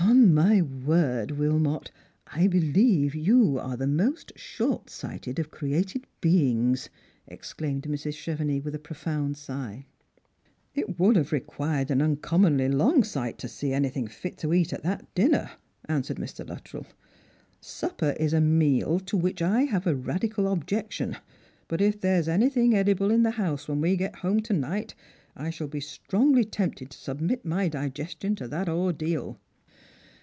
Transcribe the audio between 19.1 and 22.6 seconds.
which I have a radical objection; but if there's any